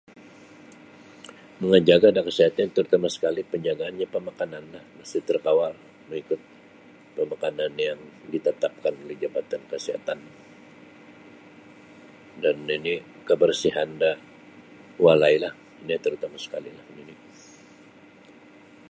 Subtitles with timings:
[1.59, 5.75] Mamajaga' da kasihatan terutama' sekali' penjagaannyo pemakanananlah mesti terkawal
[6.09, 6.41] mengikut
[7.15, 7.99] pemakanan yang
[8.33, 10.19] ditetapkan oleh Jabatan Kesihatan
[12.41, 14.11] dan nini' kebersihan da
[15.03, 15.53] walailah
[15.85, 17.17] ino tarutama' sekali'lah nini'.